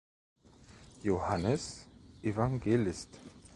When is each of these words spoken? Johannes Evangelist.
Johannes 1.03 1.85
Evangelist. 2.23 3.19